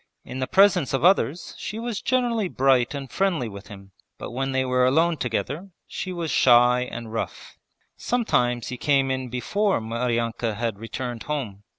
[0.25, 4.51] In the presence of others she was generally bright and friendly with him, but when
[4.51, 7.55] they were alone together she was shy and rough.
[7.97, 11.61] Sometimes he came in before Maryanka had returned home.